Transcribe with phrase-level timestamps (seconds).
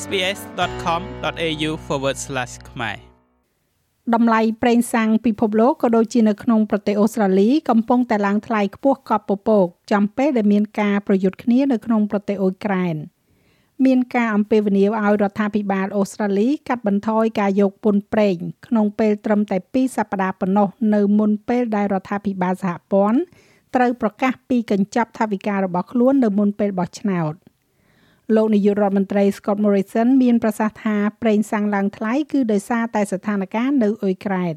[0.00, 1.70] sbs.com.au/
[2.70, 2.96] ខ្មែរ
[4.14, 12.96] តម្លៃប្រេងសាំងពិភពលោកក៏ដូចជានៅក្នុងប្រទេសអូស្ត្រាលីកំពុងតែឡើងថ្លៃខ្ពស់កប់ពពកចំពេលដែលមានការប្រយុទ្ធគ្នានៅក្នុងប្រទេសអ៊ុយក្រែន
[13.84, 18.36] មានការអំពាវនាវឲ្យរដ្ឋាភិបាលអូស្ត្រាលីកាត់បន្ថយការយកពន្ធប្រេង
[18.66, 23.20] ក្នុងពេលត្រឹមតែ2សប្តាហ៍ប៉ុណ្ណោះនៅមុនពេលដែលរដ្ឋាភិបាលសហព័ន្ធ
[23.74, 27.34] ត្រូវប្រកាសពីកញ្ចប់ថវិការបស់ខ្លួននៅមុនពេលបោះឆ្នោត
[28.36, 34.56] លោកនាយករដ្ឋមន្ត្រី Scott Morrison មានប្រសាសន៍ថាប្រេងសាំងឡើងថ្លៃគឺដោយសារតែស្ថានភាពនៅអ៊ុយក្រែន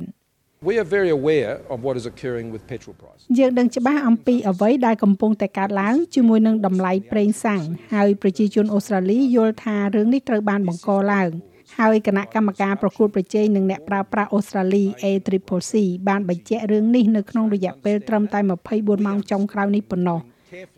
[0.70, 3.26] We are very aware of what is occurring with petrol prices.
[3.40, 7.62] យើងដឹងច្បាស់អំពីអ្វីដែលកំពុងតែកើតឡើងជាមួយនឹងតម្លៃប្រេងសាំង
[7.94, 11.30] ហើយប្រជាជនអូស្ត្រាលីយល់ថារឿងនេះត្រូវបានបង្កឡើង
[11.78, 15.74] ហើយគណៈកម្មការប្រកួតប្រជែងនឹងអ្នកប្រើប្រាស់អូស្ត្រាលី ACCC
[16.08, 18.40] បានបញ្ជាក់រឿងនេះនៅក្នុងរយៈពេលត្រឹមតែ
[18.74, 20.20] 24ម៉ោងចុងក្រោយនេះប៉ុណ្ណោះ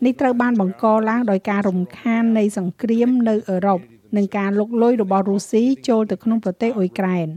[0.05, 3.79] នេះត្រូវបានបង្កឡើងដោយការរំខាននៃសង្គ្រាមនៅអឺរ៉ុប
[4.17, 7.27] និងការលុកលុយរបស់រុស្ស៊ីចូលទៅក្នុងប្រទេសអ៊ុយក្រែន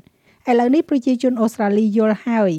[0.50, 2.53] ឥឡូវនេះប្រជាជនអូស្ត្រាលីយល់ហើយ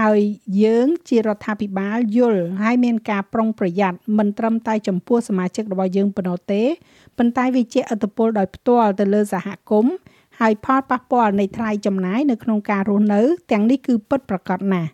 [0.00, 0.20] ហើយ
[0.62, 6.62] យើងជារដ្ឋាភិបាលយល់ហើយមានការប្រុងប្រយ័ត្នមិនត្រឹមតែចំពោះសមាជិករបស់យើងប៉ុណ្ណោះទេ
[7.18, 9.94] ប៉ុន្តែវាជាឥទ្ធិពលដោយផ្ទាល់ទៅលើសហគមន៍
[10.40, 13.20] ហើយផលប៉ះពាល់នៃថ្លៃចំណាយនៅក្នុងការរស់នៅ
[13.52, 14.90] ទាំងនេះគឺពិតប្រាកដណាស់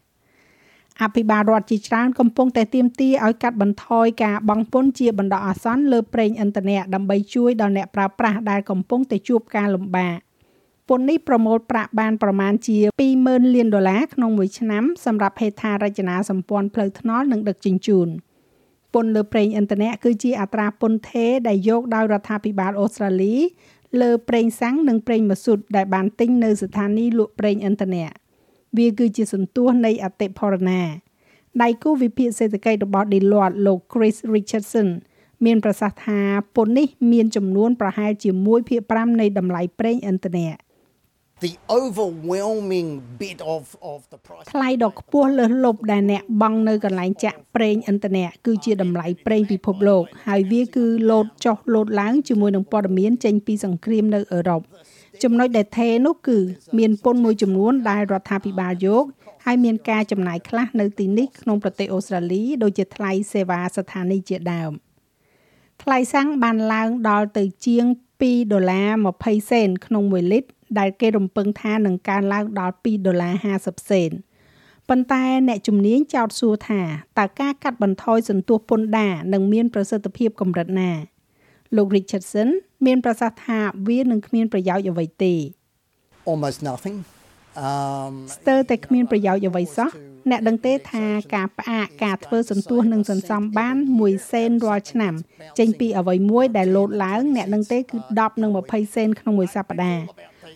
[1.03, 10.17] អភិបាលរដ្ឋជាច្រើនកំពុងតែទាមទារឲ្យកាត់បន្ថយការបង់ពន្ធជាបណ្ដោះអាសន្នលើប្រេងឥន្ធនៈដើម្បីជួយដល់អ្នកប្រើប្រាស់ដែលកំពុងតែជួបការលំបាក
[10.89, 12.79] ពន្ធនេះប្រមូលប្រាក់បានប្រមាណជា
[13.17, 18.09] 20,000លានដុល្លារក្នុងមួយឆ្នាំសម្រាប់ហេដ្ឋារចនាសម្ព័ន្ធផ្លូវថ្នល់និងដឹកជញ្ជូន
[18.95, 23.35] ពន្ធលើប្រេងឥន្ធនៈគឺជាអត្រាពន្ធថេរដែលយកដោយរដ្ឋាភិបាលអូស្ត្រាលី
[24.01, 28.07] លើប្រេងសាំងនិងប្រេងម៉ាស៊ូតដែលបានទិញនៅស្ថានីយ៍លក់ប្រេងឥន្ធនៈ
[28.79, 30.83] វាគឺជាសន្ទុះនៃអតិផរណា
[31.63, 34.89] ដៃគូវិភាគសេដ្ឋកិច្ចរបស់ Deloitte លោក Chris Richardson
[35.45, 36.21] មានប្រសាសន៍ថា
[36.57, 38.31] ពន្ធនេះមានចំនួនប្រហែលជា
[38.75, 40.49] 1/5នៃតម្លៃប្រេងឥន្ធនៈ
[41.45, 42.89] the overwhelming
[43.23, 54.63] bit of of the price ថ្លៃដ៏ខ្ពស់លើសលប់ដែលអ្នកបង់នៅកន្លែងចាក់ប្រេងឥន្ធនៈគឺជាតម្លៃប្រេងពិភពលោក ហើយវាគឺលោតចុះលោតឡើងជាមួយនឹងព័ត៌មានចេញពីសង្គ្រាមនៅអឺរ៉ុប
[55.23, 56.39] ចំណុចដែលថេនោះគឺ
[56.79, 59.05] មានពន្ធមួយចំនួនដែលរដ្ឋាភិបាលយក
[59.45, 64.73] ហើយមានការចំណាយខ្លះនៅទីនេះក្នុងប្រទេសអូស្ត្រាលីដូចជាថ្លៃសេវាស្ថានីយ៍ជាដើម
[65.83, 67.85] ថ្លៃសាំងបានឡើងដល់ទៅជាង
[68.21, 68.89] 2ដុល្លារ
[69.21, 74.11] 20សេនក្នុង1លីត្រដែលគេរំពឹងថានឹងកើនឡើងដល់2ដុល្លារ50សេន
[74.89, 76.83] ប៉ុន្តែអ្នកជំនាញចោទសួរថា
[77.19, 80.91] តើការកាត់បន្ថយសន្ទុះពន្ធដារនឹងមានប្រសិទ្ធភាពកម្រិតណា
[81.77, 82.49] លោក Richardson
[82.87, 83.59] មានប្រសាសន៍ថា
[83.89, 85.35] វានឹងគ្មានប្រយោជន៍អ្វីទេ
[86.31, 86.97] almost nothing
[87.67, 89.91] um ស្ទើរតែគ្មានប្រយោជន៍អ្វីសោះ
[90.31, 91.05] អ្នកដឹងទេថា
[91.35, 95.15] ការផ្អាកការធ្វើសន្ទុះនឹងសន្សំបាន1សេនរាល់ឆ្នាំ
[95.59, 100.03] ចេញពីអ្វីមួយដែលលោតឡើង អ្នកដឹងទេគឺ10និង20សេនក្នុងមួយសប្តាហ៍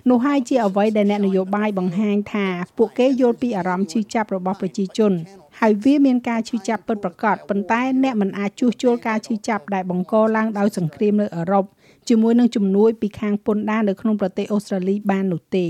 [0.08, 2.46] នោះហើយជាអ្វីដែលអ្នកនយោបាយបង្ហាញថា
[2.76, 5.12] ពួកគេយល់ពីអារម្មណ៍ឈឺចាប់របស់ប្រជាជន
[5.60, 11.64] ហើយវាមានការឈឺចាប់ពិតប្រាកដប៉ុន្តែអ្នកមិនអាចជួសជុលការឈឺចាប់ដែលបង្កឡើងដោយសង្គ្រាមនៅអឺរ៉ុប
[12.08, 15.66] ជាមួយនឹងជំនួយពីខាងពន្ធដារនៅក្នុងប្រទេសអូស្ត្រាលីបាននោះទេ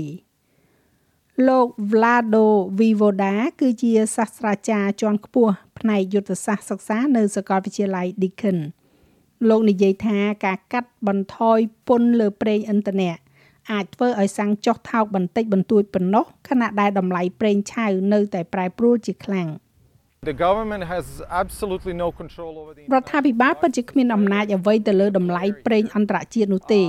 [1.47, 2.47] លោក Vlado
[2.79, 8.57] Vivoda គឺជាសាស្ត្រាចារ្យជាន់ខ្ពស់ផ្នែកយុទ្ធសាស្ត្រសិក្សានៅសាកលវិទ្យាល័យ Deakin
[9.49, 13.17] លោកនិយាយថាការកាត់បន្ថយពន្ធលើប្រេងឥន្ធនៈ
[13.71, 19.49] អាចធ្វើឲ្យសាំងចុះថោកបន្តិចបន្តួចប៉ុណ្ណោះខណៈដែលតម្លៃប្រេងឆៅនៅតែប្រែប្រួលជាខ្លាំង
[22.93, 26.81] រដ្ឋាភិបាលពិតជាគ្មានអំណាចអ្វីទៅលើតម្លៃប្រេងអន្តរជាតិនោះទេ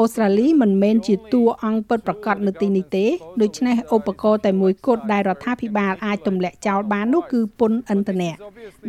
[0.00, 3.06] អូស្ត្រាលីមិនមែនជាតួអង្គពិតប្រាកដនៅទីនេះទេ
[3.42, 8.32] ដូច្នេះឧបករណ៍តែមួយគត់ដែលរដ្ឋាភិបាលអាចទម្លាក់ចោលបាននោះគឺពន្ធឥន្ធនៈ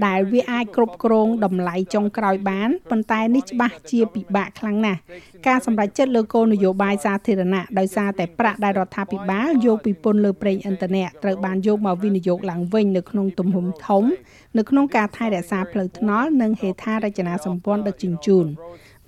[0.05, 4.99] ដែលវាអាចគ្រប់គ្រងតម្លៃចុងក្រោយបានប៉ុន្តែនេះច្បាស់ជាពិបាកខ្លាំងណាស់
[5.47, 14.03] ការសម្រេចចិត្តលើគោលនយោបាយសាធារណៈដោយសារតែប្រាក់ដែលរដ្ឋាភិបាលយកពីពន្ធលើប្រេងឥន្ធនៈត្រូវបានយកមកវិនិយោគឡើងវិញនៅក្នុងទំហំធំ
[14.57, 18.47] នៅក្នុងការថែរក្សាផ្លូវថ្នល់និងហេដ្ឋារចនាសម្ព័ន្ធដឹកជញ្ជូន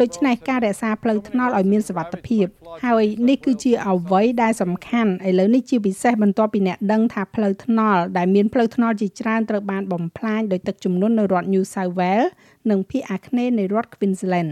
[0.01, 2.46] ដូច្នេះការរក្សាផ្លូវថ្នល់ឲ្យមានសុវត្ថិភាព
[2.86, 12.30] ហើយនេះគឺជាអ្វីដែលសំខាន់ឥឡូវនេះជាពិសេសបន្ទាប់ពីអ្នកដឹងថាផ្លូវថ្នល់ដែលមានផ្លូវថ្នល់ជាច្រើនត្រូវបានបំផ្លាញដោយទឹកជំនន់នៅរដ្ឋ New South Wales
[12.69, 14.51] និងភាគអាគ្នេយ៍នៃរដ្ឋ Queensland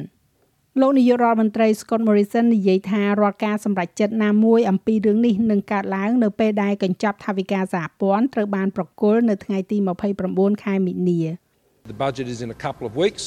[0.81, 9.77] លោកនាយករដ្ឋមន្ត្រី Scott Morrison និយាយថារាល់ការសម្រេចចិត្តណាមួយអំពីរឿងនេះនឹងកើតឡើងនៅពេលដែលកញ្ចប់ថវិកាសហព័ន្ធត្រូវបានប្រគល់នៅថ្ងៃទី
[10.21, 11.21] 29ខែមិនិនា
[11.91, 13.23] The budget is in a couple of weeks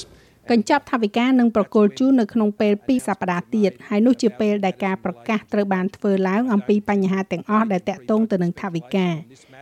[0.49, 9.09] កញ្ចប់ថវិកានឹងប្រគល់ជូននៅក្នុងពេល2សប្តាហ៍ទៀតហើយនោះជាពេលដែលការប្រកាសត្រូវបានធ្វើឡើងអំពីបញ្ហាទាំងអស់ដែលតាក់ទងទៅនឹងថវិកា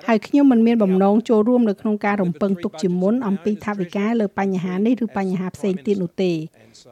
[0.09, 6.33] ហើយខ្ញុំមិនមានបំណងចូលរួមនៅក្នុងការរំពឹងទុកជាមុនអំពីថវិកាលើបញ្ហានេះឬបញ្ហាផ្សេងទៀតនោះទេ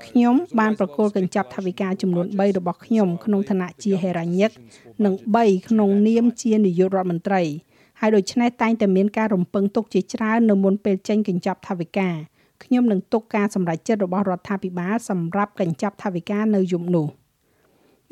[0.06, 4.50] ខ្ញុំបានប្រគល់កញ្ចប់ថវិកាចំនួន3របស់ខ្ញុំក្នុងឋានៈជាហេរ៉ាញិក
[5.04, 7.42] និង3ក្នុងនាមជានាយករដ្ឋមន្ត្រី
[8.00, 12.10] ហើយដូច្នេះតែងតែមានការរំពឹងទុកជាច្រើននៅមុនពេលចេញកញ្ចប់ថវិកា
[12.64, 17.06] ខ្ញុំនឹងទុកការសម្រេចចិត្តរបស់រដ្ឋាភិបាលសម្រាប់កញ្ចប់ថវិកានៅយប់នោះ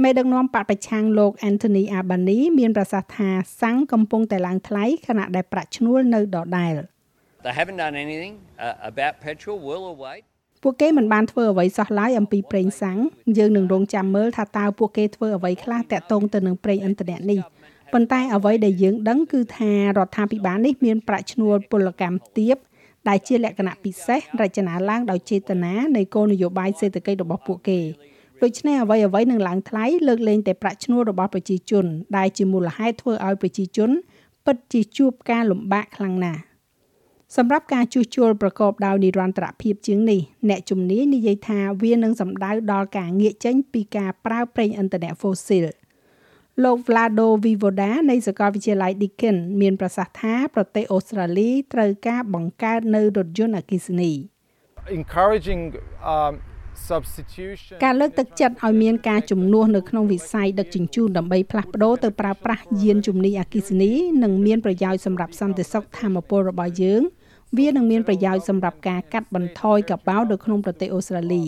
[0.02, 3.28] មេដឹកនាំបកប្រឆាំងលោក Anthony Albanese មានប្រសាសន៍ថា
[3.60, 6.74] សាំងកំពុងតែឡើងថ្លៃខណៈដែលប្រាក់ឈ្នួលនៅដដែល
[7.44, 8.34] They haven't done anything
[8.66, 9.56] uh, about petrol.
[9.66, 10.22] We'll await.
[10.62, 12.98] ពួកគេមិនបានធ្វើអ្វីសោះឡើយអំពីប្រេងសាំង
[13.38, 17.40] យើងនឹងរងចាំមើលថាតើពួកគេធ្វើអ្វីខ្លះតាក់ទងទៅនឹងប្រេងឥន្ធនៈនេះ
[17.92, 22.56] ប៉ុន្តែអ្វីដែលយើងដឹងគឺថារដ្ឋាភិបាលនេះមានប្រាក់ឈ្នួលពលកម្មទាប
[23.08, 27.80] ដែលជាលក្ខណៈពិសេសរចនាឡើងដោយចេតនានៃគោលនយោបាយសេដ្ឋកិច្ចរបស់ពួកគេ
[28.42, 31.84] ដូច្នេះអ្វីអ្វីនឹងឡើងថ្លៃលើកលែងតែប្រាក់ឈ្នួលរបស់ប្រជាជន
[32.16, 33.90] ដែលជាមូលហេតុធ្វើឲ្យប្រជាជន
[34.46, 36.42] ពិតជាជួបការលំបាកខ្លាំងណាស់
[37.36, 45.64] សម្រាប់ការជួសជុលប្រកបដោយនិរន្តរភាពជាងនេះអ្នកជំនាញនិយាយថាវានឹងសម្ដៅដល់ការងាកចេញពីការប្រើប្រេងឥន្ធនៈ fossil
[46.62, 54.12] លោក Vlado Vivoda នៃសាកលវិទ្យាល័យ Deakin មានប្រសាសន៍ថាប្រទេសអូស្ត្រាលីត្រូវការបង្កើតនៅរថយន្តអគ្គិសនី
[54.98, 55.62] Encouraging
[56.14, 56.32] um,
[56.88, 57.76] substitution.
[57.84, 63.92] ការលើកទឹកចិត្តឲ្យមានការជំនួសនៅក្នុងវិស័យដឹកជញ្ជូនដើម្បីផ្លាស់ប្ដូរទៅប្រើប្រាស់យានជំនិះអគ្គិសនី
[64.22, 67.02] នឹងមានប្រយោជន៍សម្រាប់សន្តិសុខធម្មពលរបស់យើង
[67.58, 71.44] វានឹងមានប្រយោជន៍សម្រាប់ការកាត់បន្ថយកាបោនៅក្នុងប្រទេសអូស្ត្រាលី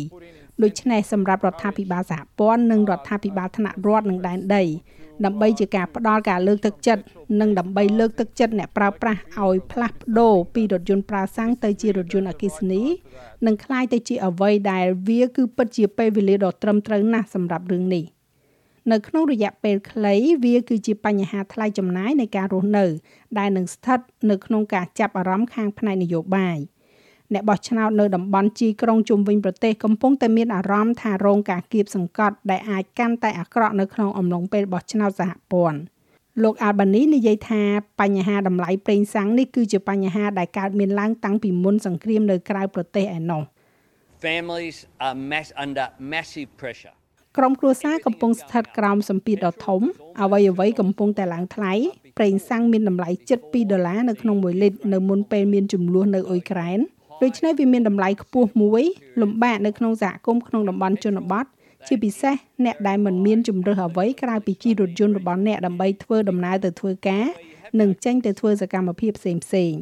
[0.63, 4.63] ដូច្នេះសម្រាប់រដ្ឋាភិបាលសហព័ន្ធនិងរដ្ឋាភិបាលថ្នាក់រដ្ឋនិងដែនដី
[5.25, 7.03] ដើម្បីជាការផ្ដល់ការលើកទឹកចិត្ត
[7.41, 12.81] និងដើម្បីលើកទឹកចិត្តអ្នកប្រើប្រាស់ឲ្យផ្លាស់ប្ដូរពីរថយន្តប្រើសាំងទៅជារថយន្តអគ្គិសនី
[13.45, 18.05] និងคล้ายទៅជាអ្វីដែលវាគឺពិតជាពេលវេលាដ៏ត្រឹមត្រូវណាស់សម្រាប់រឿងនេះ
[18.91, 22.85] នៅក្នុងរយៈពេលខ្លីវាគឺជាបញ្ហាថ្លៃចំណាយនៃការរស់នៅ
[23.39, 26.57] ដែលនឹងស្ថិតនៅក្នុងការចាប់អារម្មណ៍ខាងផ្នែកនយោបាយ។
[27.32, 35.78] អ្នកបោះឆ្នោតនៅតំបន់ជីក្រុងជុំវិញប្រទេសកំពុងតែមានអារម្មណ៍ថារងការគៀបសង្កត់ដែលអាចកាន់តែអាក្រក់នៅក្នុងអំឡុងពេលបោះឆ្នោតសហព័ន្ធ
[36.42, 37.62] លោក Albany និយាយថា
[38.00, 43.42] បញ្ហាតម្លៃប្រេងសាំងនេះគឺជាបញ្ហាដែលកើតមានឡើងតាំងពីមុនសង្គ្រាមនៅក្រៅប្រទេសឯណោះ
[44.26, 44.76] Families
[45.06, 46.96] are mass under massive pressure.
[47.36, 49.80] ក្រុមគ្រួសារកំពុងស្ថិតក្រោមសម្ពាធដ៏ធំ
[50.22, 51.72] អ្វីអ្វីកំពុងតែឡើងថ្លៃ
[52.18, 56.78] ប្រេងសាំងមានតម្លៃជិត2ដុល្លារនៅក្នុង1លីត្រនៅមុនពេលមានចំនួននៅអ៊ុយក្រែន
[57.22, 58.84] ដូច្នេះវាមានតម្លៃខ្ពស់មួយ
[59.22, 61.46] លំបាកនៅក្នុងសហគមន៍ក្នុងតំបន់ជនបទ
[61.86, 62.34] ជាពិសេស
[62.64, 67.26] អ្នកដែលមិនមានជំរើសអ្វីក្រៅពីជិះរថយន្តរបស់អ្នកដើម្បីធ្វើដំណើរទៅធ្វើការ
[67.80, 69.74] និងចេញទៅធ្វើសកម្មភាពផ្សេងផ្សេង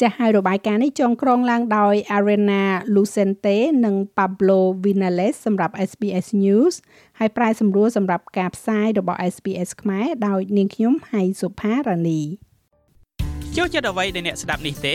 [0.00, 2.64] ចាស់ហើយរបាយការណ៍នេះចងក្រងឡើងដោយ Arena
[2.94, 6.74] Lucente និង Pablo Vinales សម្រាប់ SBS News
[7.18, 12.20] ហើយប្រាយសម្រួលសម្រាប់ការផ្សាយរបស់ SBS ខ្មែរដោយនាងខ្ញុំហៃសុផារ៉ានី
[13.56, 14.94] ចូលចិត្តអ្វីដែលអ្នកស្ដាប់នេះទេ